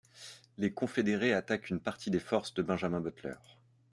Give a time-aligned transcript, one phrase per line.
[0.57, 3.35] Les confédérés attaquent une partie des forces de Benjamin Butler.